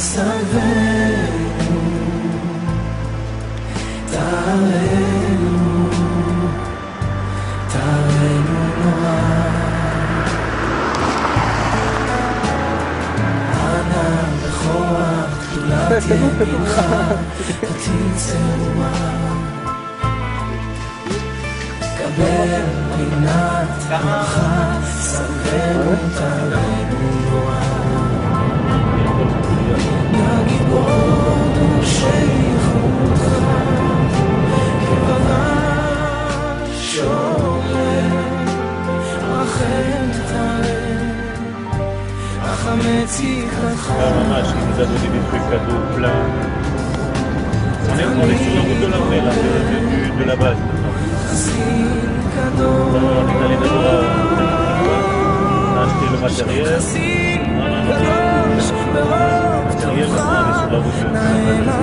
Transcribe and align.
סבנו, 0.00 1.80
תרנו, 4.10 5.88
תרנו 7.72 8.62
נורא. 8.84 9.20
אנא 13.54 14.08
בכוח, 14.42 15.54
תולת 15.54 16.02
ימינך, 16.10 16.80
תצאוה. 17.60 18.92
קבל 21.98 22.62
תרנו 26.14 26.39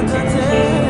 Thank 0.09 0.81
you. 0.81 0.86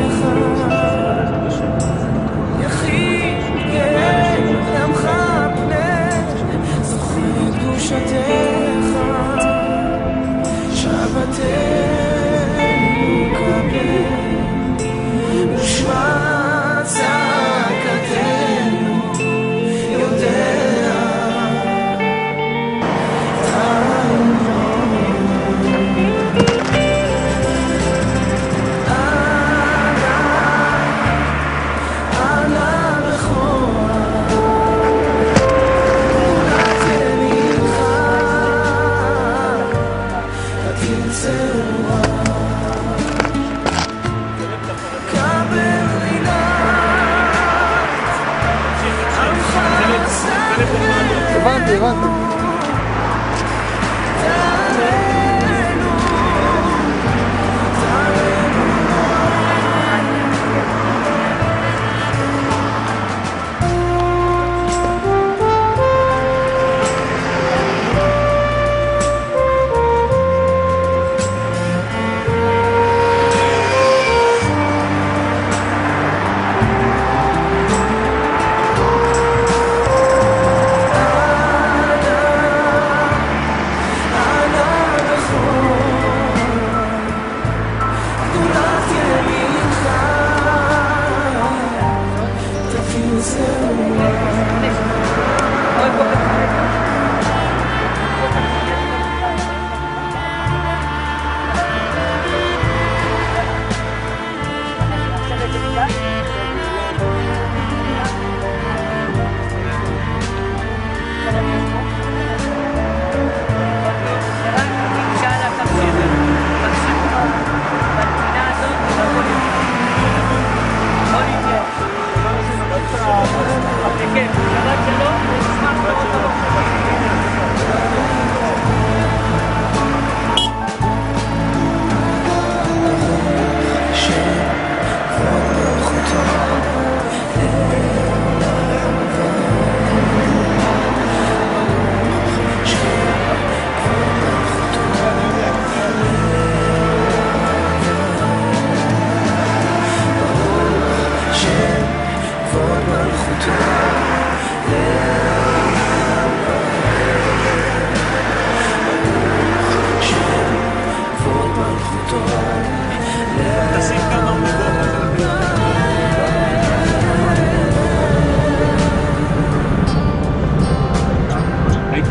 הבנתי, 51.35 51.75
הבנתי. 51.75 52.36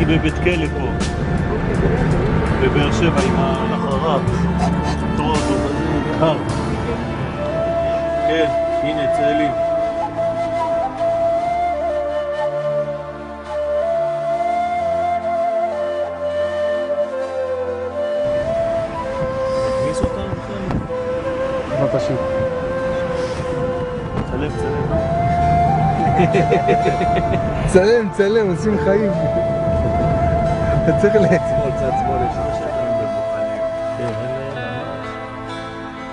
בבית 0.08 0.34
כלא 0.44 0.66
פה, 0.68 0.88
בבאר 2.62 2.92
שבע 2.92 3.22
עם 3.22 3.36
הנחרב. 3.38 4.22
טוב, 5.18 5.38
קר. 6.20 6.38
כן, 8.28 8.50
הנה 8.84 9.14
צאלים. 9.18 9.52
תכניס 19.68 20.00
אותם 20.00 20.28
בכלל. 20.32 20.78
בעזרת 21.70 21.96
השם. 21.96 22.16
צלם, 24.32 24.50
צלם. 24.58 24.88
צלם, 27.68 28.10
צלם, 28.12 28.50
עושים 28.50 28.78
חיים. 28.86 29.12
צריך 31.02 31.16
ל... 31.16 31.26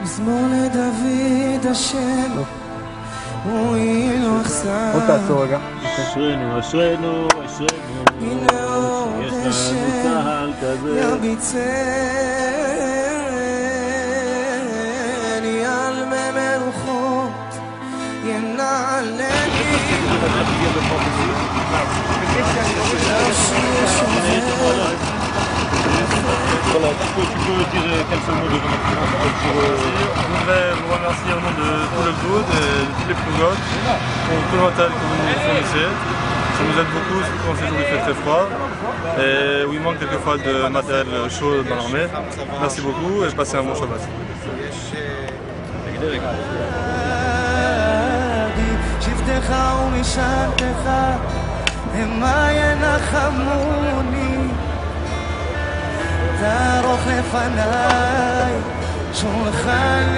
מזמור 0.02 0.40
לדוד 0.52 1.66
השם. 1.70 2.32
רואי 3.46 4.18
לו 4.18 4.30
בוא 4.30 4.40
אכסר 4.40 5.06
תעצור 5.06 5.44
רגע. 5.44 5.58
אשרינו, 5.84 6.60
אשרינו, 6.60 7.28
אשרינו, 7.46 8.04
הנה 8.20 8.74
עוד 8.74 9.08
יש 9.26 9.32
לנו 9.32 9.48
השם 9.48 10.02
צהל 10.02 10.52
כזה. 10.62 11.00
ירביצני 11.00 11.60
על 15.66 16.04
מי 16.04 16.30
מלוכות 16.34 17.30
ינעלני 18.24 19.43
Voilà, 26.74 26.90
quelques 26.98 27.10
mots 27.10 27.14
pour 27.14 27.24
Je 29.14 30.26
voudrais 30.28 30.66
vous 30.74 30.90
remercier 30.92 31.32
au 31.32 31.40
nom 31.40 31.52
de 31.54 31.68
tout 31.92 32.04
le 32.04 32.12
et 32.50 32.82
de 32.84 32.92
tous 32.94 33.08
les 33.08 33.14
pilotes 33.14 33.64
pour 34.26 34.38
tout 34.50 34.56
le 34.56 34.62
matériel 34.62 34.92
que 34.92 35.04
vous 35.04 35.18
nous 35.22 35.38
fournissez. 35.44 35.88
Ça 36.54 36.60
nous 36.62 36.76
aide 36.80 36.90
beaucoup, 36.92 37.20
surtout 37.22 37.48
en 37.50 37.54
ces 37.56 37.66
jours 37.68 37.78
il 37.78 37.84
fait 37.84 38.02
très 38.02 38.14
froid 38.14 38.44
et 39.18 39.64
où 39.66 39.72
il 39.72 39.80
manque 39.80 39.98
quelquefois 39.98 40.36
de 40.38 40.68
matériel 40.68 41.06
chaud 41.30 41.62
dans 41.68 41.76
l'armée. 41.76 42.06
Merci 42.60 42.80
beaucoup 42.80 43.24
et 43.24 43.28
passez 43.34 43.56
un 43.56 43.62
bon 43.62 43.74
Shabbat. 43.74 44.00
שבטך 49.26 49.54
ומשענתך 49.86 50.90
המה 51.94 52.48
ינחמוני 52.52 54.36
תערוך 56.40 57.00
לפניי 57.06 58.52
שולחן 59.12 60.14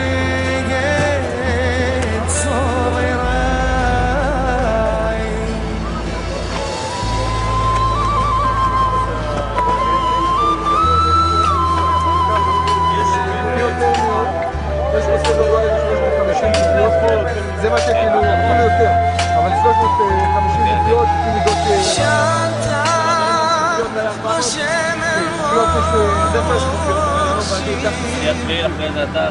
מה 26.43 26.59
שיש 26.61 27.89
אני 27.93 28.31
אתחיל 28.31 28.67
אחרי 28.67 28.93
זה 28.93 29.03
אתה. 29.03 29.29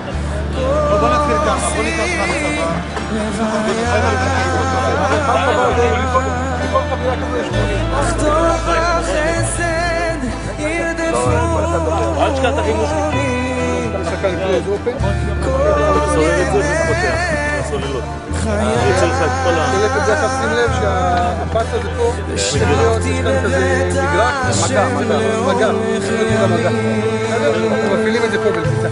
בוא 1.00 1.10
נתחיל 1.10 1.38
ככה, 1.46 1.70
בוא 1.70 1.84
ניקח 1.84 2.04
מהצבא. 2.18 2.66
טוב 8.20 8.46
החסד 8.68 10.20
ירדפוני 10.60 12.16
לפני 14.02 14.56
איזה 14.56 14.70
אופן. 14.70 14.92
סולל 16.14 16.42
את 16.42 16.52
זה 16.52 16.58
וזה 16.58 16.76
פותח. 16.88 17.46
הסוללות. 17.60 18.04
אני 18.48 18.94
רוצה 18.94 19.06
לך 19.06 19.22
את 19.22 19.30
כל 19.44 19.54
ה... 19.54 19.72
תראה 19.72 19.98
את 19.98 20.06
זה 20.06 20.14
עכשיו, 20.14 20.30
שים 20.30 20.50
לב 20.50 20.72
שהפס 20.74 21.74
הזה 21.74 21.90
פה, 21.98 22.14
צריך 22.36 22.70
להיות, 22.70 23.02
כאן 23.24 23.44
כזה 23.44 23.90
מגרש, 23.92 24.72
מגע, 24.72 24.86
מגע, 24.86 25.18
מגע, 25.48 25.68
המגע. 26.40 26.70
בסדר? 27.24 27.68
אנחנו 27.68 27.96
מפעילים 27.96 28.24
את 28.24 28.32
זה 28.32 28.38
פה 28.38 28.52
בלחיצה. 28.52 28.88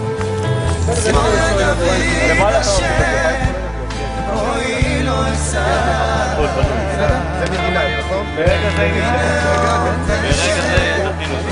למעלה 2.30 2.60
אתה 2.60 2.74
אוי 4.34 5.02
לא 5.02 5.32
אשא. 5.32 5.64
זה 7.38 7.44
מדינה, 7.50 7.80
נכון? 7.98 8.26
ברגע 8.36 8.70
זה 8.76 8.82
ברגע 8.82 9.92
זה 10.06 10.14
תכינו. 11.18 11.44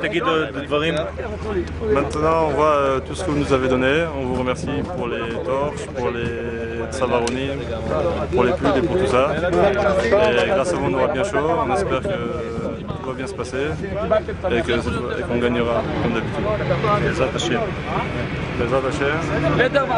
תגיד 0.00 0.22
עוד 0.22 0.58
דברים. 0.66 0.94
Maintenant, 1.96 2.38
on 2.48 2.52
voit 2.58 2.76
euh, 2.76 3.00
tout 3.06 3.14
ce 3.14 3.22
que 3.24 3.30
vous 3.30 3.40
nous 3.44 3.52
avez 3.52 3.68
donné. 3.68 3.92
On 4.18 4.22
vous 4.28 4.38
remercie 4.42 4.78
pour 4.96 5.06
les 5.12 5.28
torches, 5.48 5.86
pour 5.96 6.08
les 6.16 6.32
savaronis, 6.98 7.50
pour 8.32 8.44
les 8.46 8.54
pulls 8.58 8.78
et 8.80 8.86
pour 8.88 8.96
tout 9.00 9.10
ça. 9.16 9.24
Et 10.44 10.48
grâce 10.54 10.72
à 10.72 10.76
vous, 10.76 10.86
on 10.90 10.94
aura 10.98 11.08
bien 11.16 11.24
chaud. 11.30 11.48
On 11.64 11.74
espère 11.74 12.02
que 12.12 12.18
tout 12.49 12.49
va 13.11 13.17
bien 13.17 13.27
se 13.27 13.33
passer 13.33 13.67
et 14.51 14.61
qu'on 14.61 15.35
qu 15.35 15.39
gagnera 15.39 15.83
comme 16.01 16.13
d'habitude. 16.13 16.45
Les 17.03 17.21
attacher. 17.21 17.57
Les 18.59 18.73
attacher. 18.73 19.13
Les 19.57 19.65
attacher. 19.65 19.91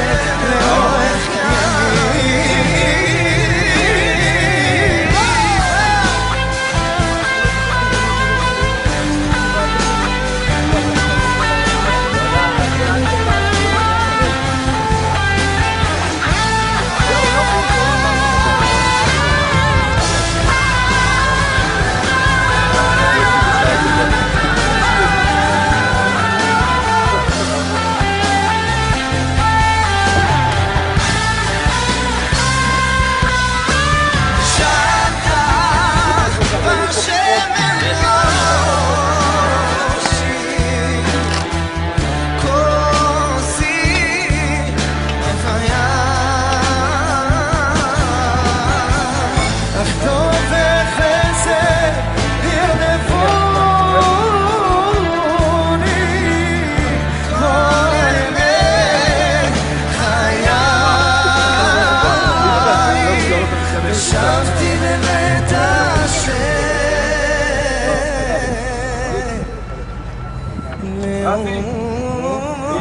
השם 0.00 0.27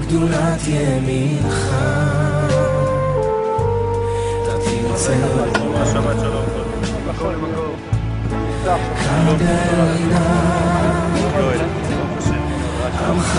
גדולת 0.00 0.60
ימינך 0.66 1.74
תרצה 4.44 5.14
כאן 9.04 9.26
לא, 9.26 9.32
בעיניי 9.34 10.56
עמך 13.08 13.38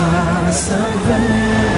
סבל 0.50 1.77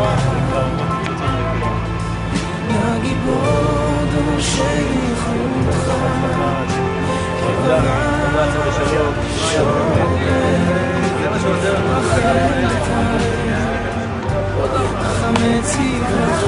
החמץ 14.99 15.75
יגרח 15.79 16.43